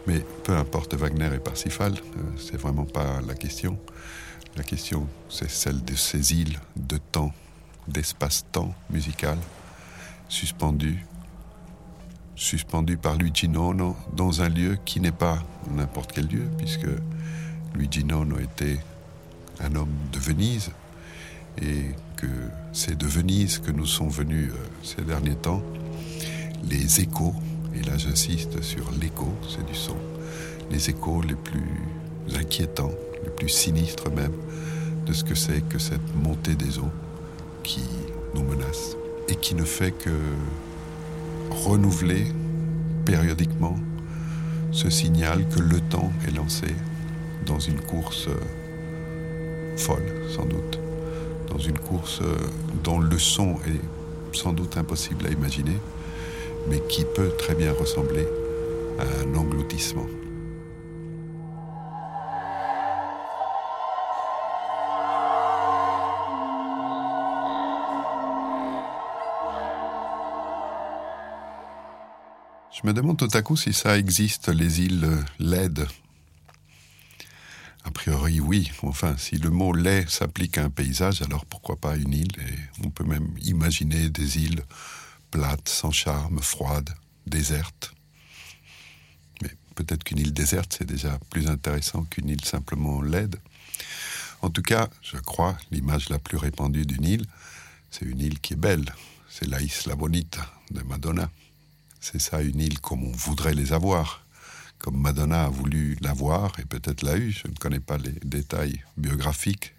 Mais 0.08 0.20
peu 0.44 0.56
importe 0.56 0.94
Wagner 0.94 1.30
et 1.34 1.40
Parsifal, 1.40 1.94
euh, 1.94 2.22
c'est 2.38 2.58
vraiment 2.58 2.86
pas 2.86 3.22
la 3.22 3.36
question. 3.36 3.78
La 4.56 4.64
question, 4.64 5.08
c'est 5.30 5.50
celle 5.50 5.84
de 5.84 5.96
ces 5.96 6.34
îles 6.34 6.60
de 6.76 6.98
temps, 6.98 7.34
d'espace-temps 7.88 8.74
musical, 8.90 9.38
suspendues, 10.30 11.06
suspendues 12.36 12.98
par 12.98 13.18
Luigi 13.18 13.50
Nono 13.50 13.98
dans 14.16 14.42
un 14.42 14.50
lieu 14.50 14.78
qui 14.86 15.02
n'est 15.02 15.12
pas 15.12 15.40
n'importe 15.70 16.14
quel 16.14 16.28
lieu, 16.28 16.48
puisque 16.58 16.88
Luigi 17.76 18.06
Nono 18.06 18.40
était 18.40 18.80
un 19.60 19.76
homme 19.76 19.94
de 20.14 20.20
Venise, 20.20 20.72
et 21.62 21.88
que 22.16 22.28
c'est 22.72 22.98
de 22.98 23.06
Venise 23.08 23.58
que 23.58 23.72
nous 23.72 23.88
sont 23.88 24.08
venus 24.08 24.52
euh, 24.52 24.68
ces 24.84 25.02
derniers 25.02 25.36
temps 25.36 25.62
les 26.64 27.02
échos, 27.02 27.34
et 27.76 27.82
là 27.84 27.98
j'insiste 27.98 28.62
sur 28.62 28.92
l'écho, 29.02 29.34
c'est 29.50 29.66
du 29.66 29.76
son, 29.76 29.96
les 30.70 30.90
échos 30.90 31.22
les 31.22 31.36
plus 31.36 31.64
inquiétants, 32.36 32.92
les 33.24 33.30
plus 33.30 33.50
sinistres 33.50 34.12
même, 34.12 34.34
de 35.06 35.14
ce 35.14 35.24
que 35.24 35.36
c'est 35.36 35.62
que 35.68 35.80
cette 35.80 36.16
montée 36.16 36.56
des 36.56 36.78
eaux 36.80 36.92
qui 37.64 37.84
nous 38.36 38.44
menace 38.44 38.99
et 39.30 39.36
qui 39.36 39.56
ne 39.56 39.64
fait 39.64 39.92
que 39.92 40.10
renouveler 41.52 42.26
périodiquement 43.06 43.76
ce 44.72 44.90
signal 44.90 45.48
que 45.48 45.60
le 45.60 45.80
temps 45.80 46.12
est 46.28 46.36
lancé 46.36 46.68
dans 47.46 47.60
une 47.60 47.80
course 47.80 48.28
euh, 48.28 49.78
folle, 49.78 50.06
sans 50.30 50.46
doute, 50.46 50.80
dans 51.50 51.58
une 51.58 51.78
course 51.80 52.22
euh, 52.22 52.36
dont 52.84 53.00
le 53.00 53.18
son 53.18 53.56
est 53.68 54.36
sans 54.36 54.54
doute 54.54 54.78
impossible 54.78 55.26
à 55.26 55.30
imaginer, 55.30 55.78
mais 56.70 56.82
qui 56.88 57.06
peut 57.16 57.32
très 57.38 57.56
bien 57.56 57.74
ressembler 57.74 58.28
à 59.00 59.04
un 59.24 59.36
engloutissement. 59.36 60.06
Je 72.82 72.88
me 72.88 72.94
demande 72.94 73.18
tout 73.18 73.28
à 73.34 73.42
coup 73.42 73.58
si 73.58 73.74
ça 73.74 73.98
existe, 73.98 74.48
les 74.48 74.80
îles 74.80 75.06
LED. 75.38 75.86
A 77.84 77.92
priori, 77.92 78.40
oui. 78.40 78.72
Enfin, 78.84 79.18
si 79.18 79.36
le 79.36 79.50
mot 79.50 79.74
lait 79.74 80.06
s'applique 80.08 80.58
à 80.58 80.64
un 80.64 80.70
paysage, 80.70 81.22
alors 81.22 81.46
pourquoi 81.46 81.76
pas 81.76 81.98
une 81.98 82.14
île? 82.14 82.32
Et 82.40 82.86
on 82.86 82.90
peut 82.90 83.04
même 83.04 83.36
imaginer 83.42 84.10
des 84.10 84.38
îles 84.38 84.64
plates, 85.30 85.68
sans 85.68 85.92
charme, 85.92 86.40
froides, 86.40 86.92
désertes. 87.28 87.94
Mais 89.42 89.50
peut-être 89.76 90.06
qu'une 90.06 90.20
île 90.20 90.34
déserte, 90.34 90.78
c'est 90.78 90.88
déjà 90.88 91.20
plus 91.30 91.48
intéressant 91.48 92.04
qu'une 92.06 92.30
île 92.30 92.46
simplement 92.46 93.02
laide. 93.02 93.36
En 94.42 94.50
tout 94.50 94.62
cas, 94.62 94.88
je 95.02 95.18
crois, 95.18 95.58
l'image 95.72 96.08
la 96.08 96.20
plus 96.20 96.38
répandue 96.38 96.86
d'une 96.86 97.04
île, 97.04 97.26
c'est 97.92 98.06
une 98.06 98.22
île 98.22 98.40
qui 98.40 98.54
est 98.54 98.58
belle. 98.58 98.86
C'est 99.28 99.48
la 99.48 99.62
Isla 99.62 99.96
Bonita 99.96 100.50
de 100.72 100.82
Madonna. 100.84 101.30
C'est 102.00 102.22
ça 102.22 102.42
une 102.42 102.60
île 102.60 102.80
comme 102.80 103.04
on 103.04 103.12
voudrait 103.12 103.54
les 103.54 103.74
avoir, 103.74 104.26
comme 104.78 105.00
Madonna 105.00 105.46
a 105.46 105.50
voulu 105.50 105.98
l'avoir 106.02 106.58
et 106.60 106.66
peut-être 106.66 107.04
l'a 107.04 107.18
eu. 107.18 107.32
Je 107.32 107.48
ne 107.48 107.56
connais 107.56 107.82
pas 107.82 107.98
les 107.98 108.14
détails 108.24 108.84
biographiques 108.98 109.74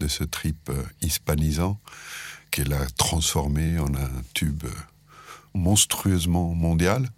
de 0.00 0.08
ce 0.08 0.24
trip 0.24 0.68
euh, 0.68 0.82
hispanisant 1.00 1.80
qu'elle 2.50 2.72
a 2.74 2.84
transformé 2.96 3.78
en 3.78 3.94
un 3.94 4.10
tube 4.34 4.64
euh, 4.64 4.70
monstrueusement 5.54 6.54
mondial 6.54 7.08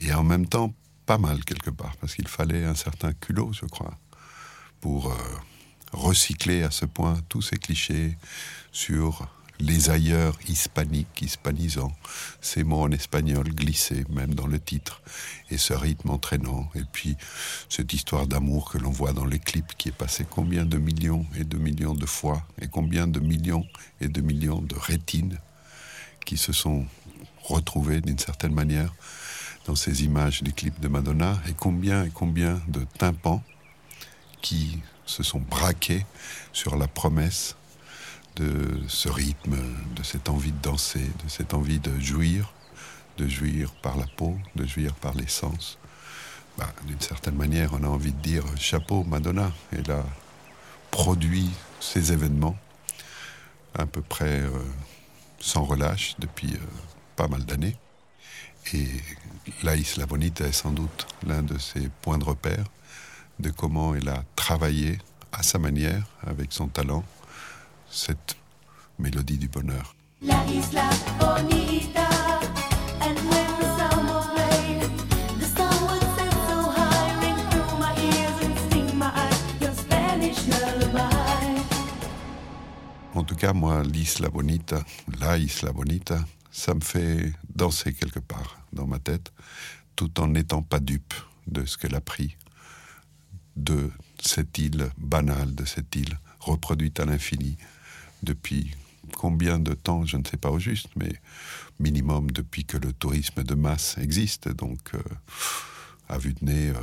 et 0.00 0.12
en 0.12 0.24
même 0.24 0.46
temps 0.46 0.74
pas 1.06 1.18
mal 1.18 1.44
quelque 1.44 1.70
part 1.70 1.96
parce 1.96 2.14
qu'il 2.14 2.28
fallait 2.28 2.64
un 2.64 2.74
certain 2.74 3.12
culot, 3.12 3.52
je 3.52 3.66
crois, 3.66 3.96
pour 4.80 5.12
euh, 5.12 5.16
recycler 5.92 6.64
à 6.64 6.70
ce 6.70 6.84
point 6.84 7.18
tous 7.28 7.42
ces 7.42 7.56
clichés 7.56 8.18
sur 8.72 9.28
les 9.60 9.90
ailleurs 9.90 10.38
hispaniques, 10.48 11.22
hispanisants, 11.22 11.92
ces 12.40 12.64
mots 12.64 12.82
en 12.82 12.90
espagnol 12.90 13.48
glissés 13.48 14.04
même 14.10 14.34
dans 14.34 14.46
le 14.46 14.60
titre, 14.60 15.02
et 15.50 15.58
ce 15.58 15.74
rythme 15.74 16.10
entraînant, 16.10 16.70
et 16.74 16.84
puis 16.92 17.16
cette 17.68 17.92
histoire 17.92 18.26
d'amour 18.26 18.70
que 18.70 18.78
l'on 18.78 18.90
voit 18.90 19.12
dans 19.12 19.24
les 19.24 19.38
clips 19.38 19.74
qui 19.76 19.88
est 19.88 19.92
passé 19.92 20.24
combien 20.28 20.64
de 20.64 20.78
millions 20.78 21.26
et 21.36 21.44
de 21.44 21.58
millions 21.58 21.94
de 21.94 22.06
fois, 22.06 22.42
et 22.60 22.68
combien 22.68 23.06
de 23.06 23.20
millions 23.20 23.66
et 24.00 24.08
de 24.08 24.20
millions 24.20 24.62
de 24.62 24.76
rétines 24.76 25.38
qui 26.24 26.36
se 26.36 26.52
sont 26.52 26.86
retrouvées 27.42 28.00
d'une 28.00 28.18
certaine 28.18 28.54
manière 28.54 28.94
dans 29.66 29.74
ces 29.74 30.04
images 30.04 30.42
des 30.42 30.52
clips 30.52 30.80
de 30.80 30.88
Madonna, 30.88 31.40
et 31.48 31.52
combien 31.52 32.04
et 32.04 32.10
combien 32.10 32.60
de 32.68 32.86
tympans 32.98 33.42
qui 34.40 34.78
se 35.04 35.22
sont 35.22 35.40
braqués 35.40 36.06
sur 36.52 36.76
la 36.76 36.86
promesse 36.86 37.56
de 38.38 38.80
ce 38.86 39.08
rythme, 39.08 39.56
de 39.96 40.02
cette 40.02 40.28
envie 40.28 40.52
de 40.52 40.62
danser, 40.62 41.10
de 41.24 41.28
cette 41.28 41.54
envie 41.54 41.80
de 41.80 41.98
jouir, 41.98 42.52
de 43.16 43.26
jouir 43.26 43.72
par 43.82 43.96
la 43.96 44.06
peau, 44.06 44.36
de 44.54 44.64
jouir 44.64 44.94
par 44.94 45.14
les 45.14 45.26
sens. 45.26 45.78
Bah, 46.56 46.72
d'une 46.86 47.00
certaine 47.00 47.34
manière, 47.34 47.72
on 47.72 47.82
a 47.82 47.88
envie 47.88 48.12
de 48.12 48.22
dire 48.22 48.44
chapeau 48.56 49.02
Madonna. 49.04 49.52
Elle 49.72 49.90
a 49.90 50.04
produit 50.90 51.50
ces 51.80 52.12
événements 52.12 52.56
à 53.74 53.86
peu 53.86 54.02
près 54.02 54.40
euh, 54.40 54.50
sans 55.40 55.64
relâche 55.64 56.14
depuis 56.18 56.54
euh, 56.54 56.58
pas 57.16 57.28
mal 57.28 57.44
d'années. 57.44 57.76
Et 58.72 58.88
la 59.62 59.76
Isla 59.76 60.06
Bonita 60.06 60.44
est 60.46 60.52
sans 60.52 60.70
doute 60.70 61.06
l'un 61.26 61.42
de 61.42 61.58
ses 61.58 61.88
points 62.02 62.18
de 62.18 62.24
repère 62.24 62.64
de 63.38 63.50
comment 63.50 63.94
elle 63.94 64.08
a 64.08 64.24
travaillé 64.36 64.98
à 65.32 65.42
sa 65.42 65.58
manière, 65.58 66.02
avec 66.26 66.52
son 66.52 66.68
talent, 66.68 67.04
cette 67.90 68.36
mélodie 68.98 69.38
du 69.38 69.48
bonheur. 69.48 69.94
La 70.22 70.44
isla 70.46 70.88
bonita. 71.18 72.08
En 83.18 83.24
tout 83.24 83.34
cas, 83.34 83.52
moi, 83.52 83.82
l'Isla 83.82 84.28
Bonita, 84.28 84.84
la 85.18 85.38
Isla 85.38 85.72
Bonita, 85.72 86.24
ça 86.52 86.72
me 86.72 86.80
fait 86.80 87.32
danser 87.52 87.92
quelque 87.92 88.20
part 88.20 88.60
dans 88.72 88.86
ma 88.86 89.00
tête, 89.00 89.32
tout 89.96 90.20
en 90.20 90.28
n'étant 90.28 90.62
pas 90.62 90.78
dupe 90.78 91.14
de 91.48 91.64
ce 91.64 91.76
qu'elle 91.76 91.96
a 91.96 92.00
pris 92.00 92.36
de 93.56 93.90
cette 94.20 94.56
île 94.58 94.88
banale, 94.96 95.52
de 95.56 95.64
cette 95.64 95.96
île 95.96 96.16
reproduite 96.38 97.00
à 97.00 97.06
l'infini, 97.06 97.56
depuis 98.22 98.74
combien 99.16 99.58
de 99.58 99.74
temps, 99.74 100.04
je 100.04 100.16
ne 100.16 100.24
sais 100.24 100.36
pas 100.36 100.50
au 100.50 100.58
juste, 100.58 100.88
mais 100.96 101.12
minimum 101.80 102.30
depuis 102.30 102.64
que 102.64 102.76
le 102.76 102.92
tourisme 102.92 103.42
de 103.42 103.54
masse 103.54 103.96
existe, 103.98 104.48
donc 104.48 104.94
euh, 104.94 105.02
à 106.08 106.18
vue 106.18 106.34
de 106.34 106.44
nez, 106.44 106.68
euh, 106.68 106.74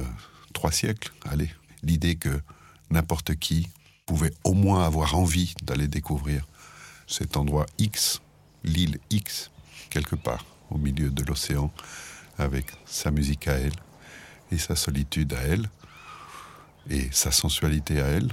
trois 0.54 0.72
siècles, 0.72 1.12
allez. 1.26 1.52
L'idée 1.84 2.16
que 2.16 2.42
n'importe 2.90 3.36
qui 3.36 3.70
pouvait 4.06 4.34
au 4.44 4.54
moins 4.54 4.86
avoir 4.86 5.16
envie 5.16 5.54
d'aller 5.64 5.88
découvrir 5.88 6.48
cet 7.08 7.38
endroit 7.38 7.66
X, 7.78 8.22
l'île 8.64 9.00
X, 9.10 9.52
quelque 9.90 10.16
part 10.16 10.46
au 10.70 10.78
milieu 10.78 11.10
de 11.10 11.24
l'océan, 11.24 11.72
avec 12.38 12.68
sa 12.86 13.12
musique 13.12 13.48
à 13.48 13.54
elle, 13.54 13.76
et 14.52 14.58
sa 14.58 14.76
solitude 14.76 15.34
à 15.34 15.42
elle, 15.42 15.70
et 16.90 17.08
sa 17.12 17.32
sensualité 17.32 18.02
à 18.02 18.08
elle. 18.08 18.32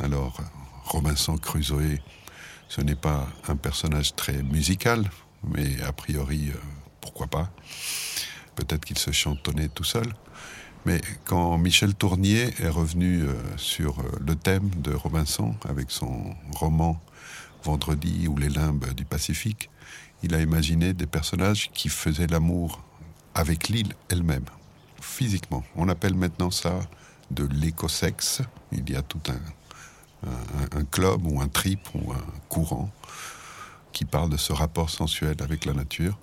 Alors, 0.00 0.40
Robinson 0.84 1.36
Crusoe 1.36 1.98
ce 2.68 2.80
n'est 2.80 2.94
pas 2.94 3.26
un 3.48 3.56
personnage 3.56 4.14
très 4.14 4.42
musical, 4.42 5.10
mais 5.42 5.80
a 5.82 5.92
priori, 5.92 6.50
euh, 6.50 6.58
pourquoi 7.00 7.26
pas 7.26 7.50
Peut-être 8.54 8.84
qu'il 8.84 8.98
se 8.98 9.10
chantonnait 9.10 9.68
tout 9.68 9.84
seul. 9.84 10.06
Mais 10.84 11.00
quand 11.24 11.58
Michel 11.58 11.94
Tournier 11.94 12.50
est 12.60 12.68
revenu 12.68 13.22
euh, 13.22 13.34
sur 13.56 13.98
euh, 14.00 14.04
le 14.20 14.34
thème 14.36 14.70
de 14.76 14.92
Robinson 14.92 15.54
avec 15.68 15.90
son 15.90 16.34
roman 16.52 17.00
Vendredi 17.64 18.28
ou 18.28 18.36
les 18.36 18.48
limbes 18.48 18.94
du 18.94 19.04
Pacifique, 19.04 19.68
il 20.22 20.34
a 20.34 20.40
imaginé 20.40 20.94
des 20.94 21.06
personnages 21.06 21.70
qui 21.72 21.88
faisaient 21.88 22.28
l'amour 22.28 22.82
avec 23.34 23.68
l'île 23.68 23.94
elle-même, 24.08 24.44
physiquement. 25.00 25.64
On 25.74 25.88
appelle 25.88 26.14
maintenant 26.14 26.50
ça 26.50 26.78
de 27.30 27.44
l'écosexe. 27.44 28.42
Il 28.72 28.88
y 28.90 28.96
a 28.96 29.02
tout 29.02 29.20
un, 29.28 29.40
un, 30.24 30.84
club 30.84 31.26
ou 31.26 31.40
un 31.40 31.48
trip 31.48 31.80
ou 31.94 32.12
un 32.12 32.24
courant 32.48 32.90
qui 33.92 34.04
parle 34.04 34.30
de 34.30 34.36
ce 34.36 34.52
rapport 34.52 34.90
sensuel 34.90 35.36
avec 35.40 35.64
la 35.64 35.72
nature. 35.72 36.18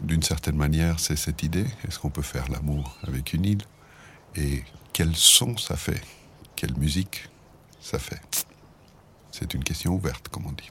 D'une 0.00 0.22
certaine 0.22 0.56
manière, 0.56 0.98
c'est 1.00 1.16
cette 1.16 1.42
idée. 1.42 1.66
Est-ce 1.86 1.98
qu'on 1.98 2.10
peut 2.10 2.22
faire 2.22 2.50
l'amour 2.50 2.96
avec 3.06 3.32
une 3.32 3.44
île? 3.44 3.62
Et 4.36 4.64
quel 4.92 5.14
son 5.14 5.56
ça 5.56 5.76
fait? 5.76 6.02
Quelle 6.56 6.76
musique 6.76 7.28
ça 7.80 7.98
fait? 7.98 8.20
C'est 9.30 9.54
une 9.54 9.64
question 9.64 9.94
ouverte, 9.94 10.28
comme 10.28 10.46
on 10.46 10.52
dit. 10.52 10.70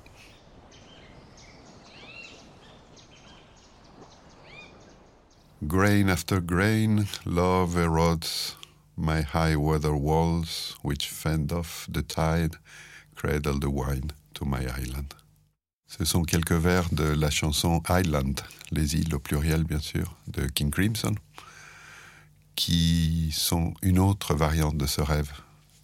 Grain 5.64 6.10
after 6.10 6.40
grain, 6.42 7.06
love 7.26 7.78
erodes 7.78 8.26
my 8.98 9.22
high 9.22 9.56
weather 9.56 9.94
walls, 9.94 10.76
which 10.84 11.08
fend 11.08 11.52
off 11.52 11.88
the 11.92 12.04
tide, 12.04 12.56
cradle 13.16 13.60
the 13.60 13.70
wine 13.70 14.12
to 14.34 14.46
my 14.46 14.66
island. 14.66 15.14
Ce 15.88 16.06
sont 16.06 16.24
quelques 16.24 16.54
vers 16.54 16.90
de 16.92 17.04
la 17.04 17.30
chanson 17.30 17.82
Island, 17.88 18.42
les 18.72 18.96
îles 18.96 19.14
au 19.14 19.20
pluriel 19.20 19.64
bien 19.64 19.80
sûr, 19.80 20.16
de 20.28 20.48
King 20.48 20.72
Crimson, 20.72 21.14
qui 22.56 23.32
sont 23.32 23.74
une 23.84 24.00
autre 24.00 24.34
variante 24.34 24.78
de 24.78 24.88
ce 24.88 25.02
rêve, 25.02 25.32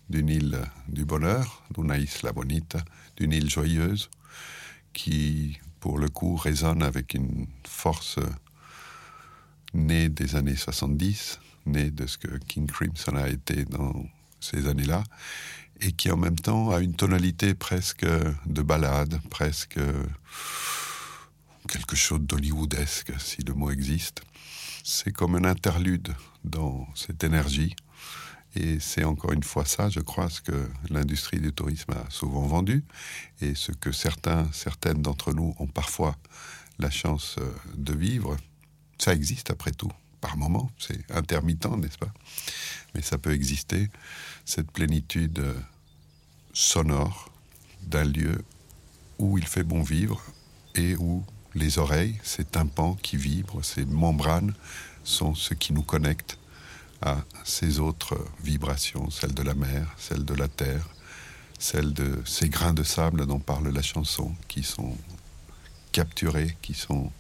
d'une 0.10 0.30
île 0.30 0.60
du 0.88 1.06
bonheur, 1.06 1.64
d'una 1.72 1.98
isla 1.98 2.32
bonita, 2.32 2.80
d'une 3.18 3.34
île 3.34 3.50
joyeuse, 3.50 4.10
qui 4.94 5.60
pour 5.80 6.00
le 6.00 6.10
coup 6.10 6.36
résonne 6.36 6.82
avec 6.82 7.14
une 7.14 7.48
force 7.68 8.18
né 9.74 10.10
des 10.10 10.36
années 10.36 10.56
70, 10.56 11.40
né 11.66 11.92
de 11.92 12.08
ce 12.08 12.18
que 12.18 12.38
King 12.48 12.68
Crimson 12.68 13.16
a 13.16 13.30
été 13.30 13.66
dans 13.66 14.06
ces 14.40 14.68
années-là, 14.68 15.04
et 15.82 15.92
qui 15.92 16.12
en 16.12 16.18
même 16.18 16.38
temps 16.40 16.72
a 16.72 16.80
une 16.80 16.96
tonalité 16.96 17.54
presque 17.54 18.06
de 18.46 18.62
ballade, 18.62 19.20
presque 19.30 19.80
quelque 21.68 21.96
chose 21.96 22.22
d'hollywoodesque, 22.22 23.14
si 23.20 23.42
le 23.44 23.54
mot 23.54 23.72
existe. 23.72 24.22
C'est 24.84 25.12
comme 25.12 25.36
un 25.36 25.44
interlude 25.44 26.16
dans 26.44 26.88
cette 26.96 27.24
énergie. 27.24 27.76
Et 28.56 28.80
c'est 28.80 29.04
encore 29.04 29.32
une 29.34 29.44
fois 29.44 29.64
ça, 29.66 29.90
je 29.90 30.00
crois, 30.00 30.30
ce 30.30 30.42
que 30.42 30.70
l'industrie 30.90 31.40
du 31.40 31.54
tourisme 31.54 31.92
a 31.92 32.10
souvent 32.10 32.48
vendu 32.48 32.84
et 33.42 33.54
ce 33.54 33.72
que 33.72 33.92
certains, 33.92 34.50
certaines 34.52 35.02
d'entre 35.02 35.34
nous 35.34 35.56
ont 35.60 35.68
parfois 35.68 36.16
la 36.80 36.90
chance 36.90 37.36
de 37.76 37.94
vivre, 37.94 38.38
ça 38.98 39.14
existe 39.14 39.52
après 39.52 39.72
tout, 39.72 39.92
par 40.22 40.38
moment, 40.38 40.70
c'est 40.78 41.10
intermittent, 41.12 41.66
n'est-ce 41.66 41.98
pas? 41.98 42.14
Mais 42.94 43.02
ça 43.02 43.18
peut 43.18 43.34
exister, 43.34 43.90
cette 44.46 44.72
plénitude 44.72 45.44
sonore 46.54 47.32
d'un 47.84 48.04
lieu 48.04 48.44
où 49.18 49.38
il 49.38 49.46
fait 49.46 49.64
bon 49.64 49.82
vivre 49.82 50.22
et 50.76 50.96
où 50.96 51.24
les 51.56 51.78
oreilles, 51.78 52.20
ces 52.24 52.46
tympans 52.46 52.96
qui 52.96 53.18
vibrent, 53.18 53.64
ces 53.64 53.86
membranes, 53.86 54.54
sont 55.04 55.36
ce 55.36 55.54
qui 55.54 55.74
nous 55.74 55.84
connecte 55.84 56.38
à 57.02 57.18
ces 57.44 57.80
autres 57.80 58.18
vibrations, 58.44 59.10
celles 59.10 59.34
de 59.34 59.44
la 59.44 59.54
mer, 59.54 59.88
celles 59.98 60.26
de 60.26 60.34
la 60.34 60.48
terre, 60.48 60.88
celles 61.58 61.94
de 61.94 62.22
ces 62.26 62.50
grains 62.50 62.74
de 62.74 62.84
sable 62.84 63.26
dont 63.26 63.40
parle 63.40 63.70
la 63.70 63.82
chanson, 63.82 64.36
qui 64.48 64.64
sont 64.64 64.96
capturés, 65.92 66.58
qui 66.62 66.74
sont 66.74 67.12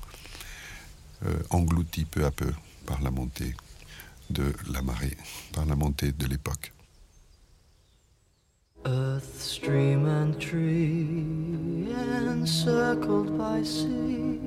euh, 1.26 1.40
englouti 1.50 2.06
peu 2.06 2.26
à 2.26 2.32
peu 2.32 2.52
par 2.90 3.02
la 3.02 3.12
montée 3.12 3.54
de 4.32 4.52
la 4.74 4.82
marée, 4.82 5.16
par 5.54 5.66
la 5.66 5.76
montée 5.76 6.12
de 6.12 6.26
l'époque. 6.26 6.74
Earth, 8.86 9.36
stream 9.38 10.08
and 10.08 10.40
tree, 10.40 11.94
encircled 12.28 13.38
by 13.38 13.64
sea, 13.64 14.40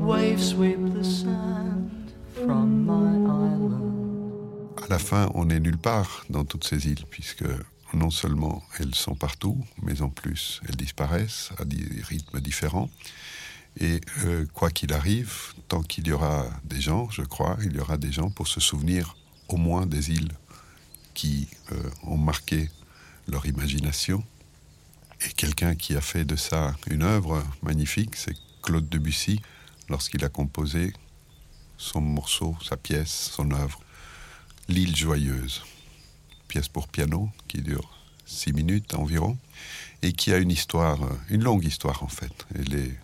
waves 0.00 0.48
sweep 0.48 0.80
the 0.92 1.04
sand 1.04 2.12
from 2.34 2.84
my 2.84 3.14
island. 3.46 4.80
À 4.82 4.88
la 4.88 4.98
fin, 4.98 5.30
on 5.34 5.44
n'est 5.44 5.60
nulle 5.60 5.78
part 5.78 6.24
dans 6.30 6.44
toutes 6.44 6.64
ces 6.64 6.88
îles, 6.88 7.06
puisque 7.08 7.44
non 7.92 8.10
seulement 8.10 8.62
elles 8.80 8.94
sont 8.94 9.14
partout, 9.14 9.56
mais 9.82 10.02
en 10.02 10.08
plus 10.08 10.60
elles 10.68 10.76
disparaissent 10.76 11.50
à 11.58 11.64
des 11.64 11.86
rythmes 12.02 12.40
différents. 12.40 12.90
Et 13.80 14.00
euh, 14.24 14.46
quoi 14.54 14.70
qu'il 14.70 14.92
arrive, 14.92 15.54
tant 15.68 15.82
qu'il 15.82 16.06
y 16.06 16.12
aura 16.12 16.46
des 16.64 16.80
gens, 16.80 17.10
je 17.10 17.22
crois, 17.22 17.56
il 17.64 17.74
y 17.74 17.80
aura 17.80 17.96
des 17.96 18.12
gens 18.12 18.30
pour 18.30 18.46
se 18.46 18.60
souvenir 18.60 19.16
au 19.48 19.56
moins 19.56 19.86
des 19.86 20.10
îles 20.10 20.32
qui 21.12 21.48
euh, 21.72 21.90
ont 22.04 22.16
marqué 22.16 22.70
leur 23.26 23.46
imagination. 23.46 24.22
Et 25.26 25.32
quelqu'un 25.32 25.74
qui 25.74 25.96
a 25.96 26.00
fait 26.00 26.24
de 26.24 26.36
ça 26.36 26.76
une 26.88 27.02
œuvre 27.02 27.42
magnifique, 27.62 28.16
c'est 28.16 28.36
Claude 28.62 28.88
Debussy, 28.88 29.40
lorsqu'il 29.88 30.24
a 30.24 30.28
composé 30.28 30.92
son 31.76 32.00
morceau, 32.00 32.56
sa 32.62 32.76
pièce, 32.76 33.30
son 33.34 33.50
œuvre, 33.50 33.80
L'île 34.66 34.96
joyeuse, 34.96 35.62
pièce 36.48 36.68
pour 36.68 36.88
piano 36.88 37.28
qui 37.48 37.60
dure 37.60 37.98
six 38.24 38.54
minutes 38.54 38.94
environ, 38.94 39.36
et 40.00 40.12
qui 40.14 40.32
a 40.32 40.38
une 40.38 40.50
histoire, 40.50 41.00
une 41.28 41.42
longue 41.42 41.64
histoire 41.64 42.02
en 42.02 42.08
fait. 42.08 42.46
Elle 42.54 42.74
est 42.74 42.98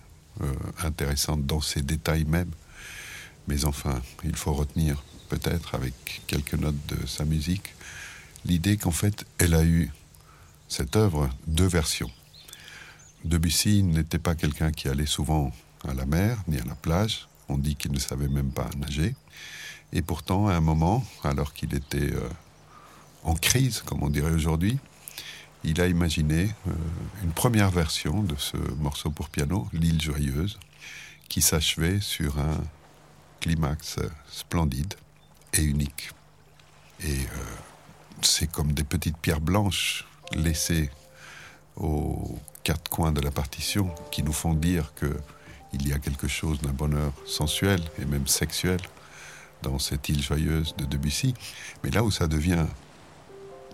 intéressante 0.82 1.46
dans 1.46 1.60
ses 1.60 1.82
détails 1.82 2.24
même. 2.24 2.50
Mais 3.48 3.64
enfin, 3.64 4.00
il 4.24 4.36
faut 4.36 4.52
retenir 4.52 5.02
peut-être 5.28 5.74
avec 5.74 6.22
quelques 6.26 6.54
notes 6.54 6.86
de 6.88 7.06
sa 7.06 7.24
musique 7.24 7.74
l'idée 8.44 8.76
qu'en 8.76 8.90
fait, 8.90 9.24
elle 9.38 9.54
a 9.54 9.64
eu 9.64 9.90
cette 10.68 10.96
œuvre 10.96 11.28
deux 11.46 11.66
versions. 11.66 12.10
Debussy 13.24 13.82
n'était 13.82 14.18
pas 14.18 14.34
quelqu'un 14.34 14.72
qui 14.72 14.88
allait 14.88 15.06
souvent 15.06 15.52
à 15.86 15.94
la 15.94 16.06
mer 16.06 16.38
ni 16.48 16.58
à 16.58 16.64
la 16.64 16.74
plage. 16.74 17.28
On 17.48 17.58
dit 17.58 17.76
qu'il 17.76 17.92
ne 17.92 17.98
savait 17.98 18.28
même 18.28 18.50
pas 18.50 18.70
nager. 18.78 19.14
Et 19.92 20.02
pourtant, 20.02 20.48
à 20.48 20.54
un 20.54 20.60
moment, 20.60 21.04
alors 21.24 21.52
qu'il 21.52 21.74
était 21.74 22.14
euh, 22.14 22.28
en 23.24 23.34
crise, 23.34 23.82
comme 23.84 24.02
on 24.02 24.08
dirait 24.08 24.30
aujourd'hui, 24.30 24.78
il 25.64 25.80
a 25.80 25.86
imaginé 25.86 26.50
euh, 26.66 26.72
une 27.22 27.32
première 27.32 27.70
version 27.70 28.22
de 28.22 28.34
ce 28.36 28.56
morceau 28.78 29.10
pour 29.10 29.28
piano, 29.28 29.68
L'île 29.72 30.00
joyeuse, 30.00 30.58
qui 31.28 31.42
s'achevait 31.42 32.00
sur 32.00 32.38
un 32.38 32.58
climax 33.40 33.96
splendide 34.28 34.94
et 35.52 35.62
unique. 35.62 36.10
Et 37.02 37.12
euh, 37.12 37.44
c'est 38.22 38.50
comme 38.50 38.72
des 38.72 38.84
petites 38.84 39.16
pierres 39.16 39.40
blanches 39.40 40.06
laissées 40.32 40.90
aux 41.76 42.38
quatre 42.62 42.90
coins 42.90 43.12
de 43.12 43.20
la 43.20 43.30
partition 43.30 43.94
qui 44.10 44.22
nous 44.22 44.32
font 44.32 44.54
dire 44.54 44.92
que 44.94 45.16
il 45.72 45.88
y 45.88 45.92
a 45.92 45.98
quelque 45.98 46.26
chose 46.26 46.60
d'un 46.60 46.72
bonheur 46.72 47.12
sensuel 47.26 47.80
et 48.00 48.04
même 48.04 48.26
sexuel 48.26 48.80
dans 49.62 49.78
cette 49.78 50.08
île 50.08 50.22
joyeuse 50.22 50.74
de 50.76 50.84
Debussy. 50.84 51.34
Mais 51.84 51.90
là 51.90 52.02
où 52.02 52.10
ça 52.10 52.26
devient 52.26 52.66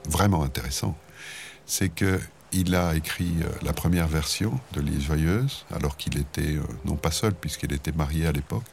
vraiment 0.09 0.43
intéressant, 0.43 0.97
c'est 1.67 1.89
que 1.89 2.21
il 2.53 2.75
a 2.75 2.95
écrit 2.95 3.35
euh, 3.43 3.49
la 3.63 3.73
première 3.73 4.07
version 4.07 4.59
de 4.73 4.81
L'île 4.81 5.03
joyeuse, 5.03 5.67
alors 5.75 5.97
qu'il 5.97 6.17
était 6.17 6.57
euh, 6.57 6.63
non 6.85 6.97
pas 6.97 7.11
seul 7.11 7.35
puisqu'il 7.35 7.73
était 7.73 7.93
marié 7.93 8.27
à 8.27 8.33
l'époque, 8.33 8.65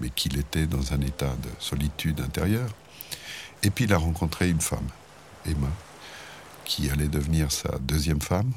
mais 0.00 0.10
qu'il 0.10 0.38
était 0.38 0.66
dans 0.66 0.92
un 0.92 1.00
état 1.00 1.34
de 1.42 1.50
solitude 1.58 2.20
intérieure. 2.20 2.70
Et 3.62 3.70
puis 3.70 3.84
il 3.84 3.92
a 3.92 3.98
rencontré 3.98 4.48
une 4.48 4.60
femme, 4.60 4.88
Emma, 5.44 5.70
qui 6.64 6.88
allait 6.88 7.08
devenir 7.08 7.50
sa 7.50 7.78
deuxième 7.78 8.20
femme, 8.20 8.52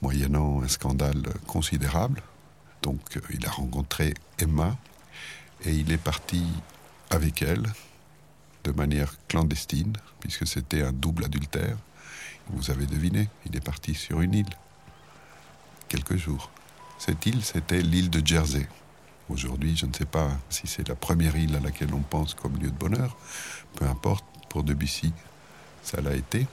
moyennant 0.00 0.62
un 0.62 0.68
scandale 0.68 1.22
considérable. 1.46 2.22
Donc 2.80 3.16
euh, 3.16 3.20
il 3.30 3.46
a 3.46 3.50
rencontré 3.50 4.14
Emma 4.38 4.76
et 5.64 5.72
il 5.72 5.92
est 5.92 5.98
parti 5.98 6.44
avec 7.10 7.42
elle 7.42 7.66
de 8.64 8.72
manière 8.72 9.14
clandestine, 9.28 9.92
puisque 10.20 10.46
c'était 10.46 10.82
un 10.82 10.92
double 10.92 11.24
adultère. 11.24 11.76
Vous 12.50 12.70
avez 12.70 12.86
deviné, 12.86 13.28
il 13.46 13.56
est 13.56 13.64
parti 13.64 13.94
sur 13.94 14.20
une 14.20 14.34
île. 14.34 14.56
Quelques 15.88 16.16
jours. 16.16 16.50
Cette 16.98 17.26
île, 17.26 17.44
c'était 17.44 17.82
l'île 17.82 18.10
de 18.10 18.24
Jersey. 18.24 18.68
Aujourd'hui, 19.28 19.76
je 19.76 19.86
ne 19.86 19.92
sais 19.92 20.04
pas 20.04 20.30
si 20.50 20.66
c'est 20.66 20.86
la 20.88 20.94
première 20.94 21.36
île 21.36 21.56
à 21.56 21.60
laquelle 21.60 21.94
on 21.94 22.00
pense 22.00 22.34
comme 22.34 22.56
lieu 22.58 22.70
de 22.70 22.76
bonheur. 22.76 23.16
Peu 23.76 23.86
importe, 23.86 24.24
pour 24.48 24.62
Debussy, 24.62 25.12
ça 25.82 26.00
l'a 26.00 26.14
été. 26.14 26.46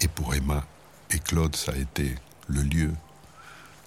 Et 0.00 0.08
pour 0.08 0.34
Emma 0.34 0.64
et 1.10 1.18
Claude, 1.18 1.56
ça 1.56 1.72
a 1.72 1.76
été 1.76 2.14
le 2.48 2.62
lieu 2.62 2.92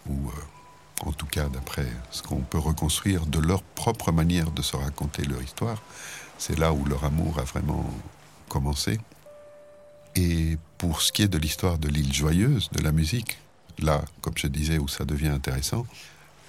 où, 0.07 0.29
euh, 0.29 1.05
en 1.05 1.11
tout 1.13 1.27
cas 1.27 1.47
d'après 1.47 1.87
ce 2.11 2.21
qu'on 2.23 2.41
peut 2.41 2.57
reconstruire 2.57 3.25
de 3.25 3.39
leur 3.39 3.61
propre 3.63 4.11
manière 4.11 4.51
de 4.51 4.61
se 4.61 4.75
raconter 4.75 5.23
leur 5.23 5.41
histoire, 5.41 5.81
c'est 6.37 6.57
là 6.57 6.73
où 6.73 6.83
leur 6.85 7.03
amour 7.03 7.39
a 7.39 7.43
vraiment 7.43 7.89
commencé. 8.47 8.99
Et 10.15 10.57
pour 10.79 11.01
ce 11.01 11.11
qui 11.11 11.21
est 11.21 11.27
de 11.27 11.37
l'histoire 11.37 11.77
de 11.77 11.89
l'île 11.89 12.11
joyeuse, 12.11 12.69
de 12.71 12.81
la 12.81 12.91
musique, 12.91 13.37
là, 13.77 14.03
comme 14.21 14.37
je 14.37 14.47
disais, 14.47 14.79
où 14.79 14.87
ça 14.87 15.05
devient 15.05 15.27
intéressant, 15.27 15.85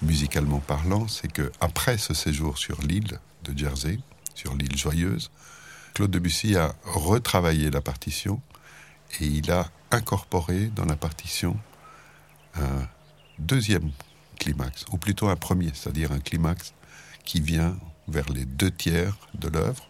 musicalement 0.01 0.59
parlant, 0.59 1.07
c'est 1.07 1.31
que 1.31 1.51
après 1.59 1.97
ce 1.97 2.13
séjour 2.13 2.57
sur 2.57 2.81
l'île 2.81 3.19
de 3.43 3.57
Jersey, 3.57 3.99
sur 4.33 4.55
l'île 4.55 4.77
joyeuse, 4.77 5.29
Claude 5.93 6.11
Debussy 6.11 6.55
a 6.55 6.73
retravaillé 6.85 7.69
la 7.69 7.81
partition 7.81 8.41
et 9.19 9.25
il 9.25 9.51
a 9.51 9.69
incorporé 9.91 10.67
dans 10.67 10.85
la 10.85 10.95
partition 10.95 11.59
un 12.55 12.87
deuxième 13.37 13.91
climax, 14.39 14.85
ou 14.91 14.97
plutôt 14.97 15.27
un 15.27 15.35
premier, 15.35 15.71
c'est-à-dire 15.73 16.13
un 16.13 16.19
climax 16.19 16.73
qui 17.25 17.41
vient 17.41 17.77
vers 18.07 18.29
les 18.29 18.45
deux 18.45 18.71
tiers 18.71 19.17
de 19.35 19.49
l'œuvre, 19.49 19.85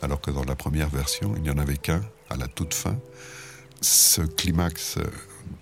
alors 0.00 0.20
que 0.20 0.30
dans 0.30 0.44
la 0.44 0.54
première 0.54 0.88
version, 0.88 1.34
il 1.36 1.42
n'y 1.42 1.50
en 1.50 1.58
avait 1.58 1.76
qu'un 1.76 2.02
à 2.30 2.36
la 2.36 2.46
toute 2.46 2.72
fin. 2.72 2.96
Ce 3.84 4.22
climax 4.22 4.96
euh, 4.96 5.02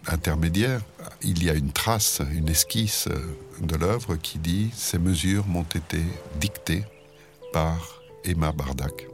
intermédiaire, 0.07 0.81
il 1.23 1.43
y 1.43 1.51
a 1.51 1.55
une 1.55 1.73
trace, 1.73 2.23
une 2.33 2.49
esquisse 2.49 3.09
euh, 3.09 3.37
de 3.61 3.75
l'œuvre 3.75 4.15
qui 4.15 4.39
dit 4.39 4.71
Ces 4.77 5.01
mesures 5.01 5.45
m'ont 5.49 5.65
été 5.65 6.01
dictées 6.37 6.85
par 7.53 8.01
Emma 8.23 8.53
Bardac. 8.53 9.09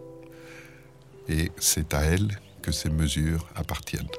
Et 1.27 1.51
c'est 1.57 1.95
à 1.95 2.03
elle 2.03 2.39
que 2.61 2.71
ces 2.71 2.91
mesures 2.91 3.47
appartiennent. 3.55 4.11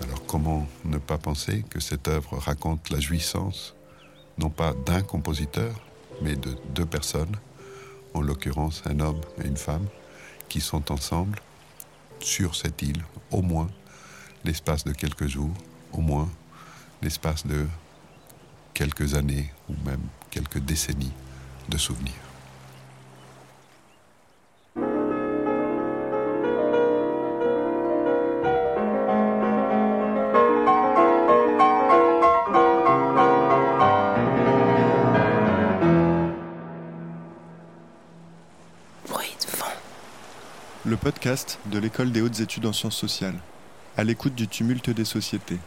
Alors 0.00 0.24
comment 0.26 0.68
ne 0.84 0.98
pas 0.98 1.18
penser 1.18 1.64
que 1.68 1.80
cette 1.80 2.06
œuvre 2.06 2.38
raconte 2.38 2.88
la 2.90 3.00
jouissance, 3.00 3.74
non 4.38 4.48
pas 4.48 4.74
d'un 4.86 5.02
compositeur, 5.02 5.74
mais 6.22 6.36
de 6.36 6.56
deux 6.68 6.86
personnes, 6.86 7.34
en 8.14 8.20
l'occurrence 8.20 8.84
un 8.86 9.00
homme 9.00 9.20
et 9.42 9.48
une 9.48 9.56
femme, 9.56 9.88
qui 10.48 10.60
sont 10.60 10.92
ensemble 10.92 11.40
sur 12.24 12.56
cette 12.56 12.82
île, 12.82 13.04
au 13.30 13.42
moins 13.42 13.70
l'espace 14.44 14.84
de 14.84 14.92
quelques 14.92 15.26
jours, 15.26 15.54
au 15.92 16.00
moins 16.00 16.28
l'espace 17.02 17.46
de 17.46 17.66
quelques 18.72 19.14
années 19.14 19.52
ou 19.68 19.74
même 19.84 20.00
quelques 20.30 20.58
décennies 20.58 21.12
de 21.68 21.78
souvenirs. 21.78 22.23
Podcast 41.04 41.58
de 41.66 41.78
l'École 41.78 42.12
des 42.12 42.22
hautes 42.22 42.40
études 42.40 42.64
en 42.64 42.72
sciences 42.72 42.96
sociales, 42.96 43.36
à 43.98 44.04
l'écoute 44.04 44.34
du 44.34 44.48
tumulte 44.48 44.88
des 44.88 45.04
sociétés. 45.04 45.58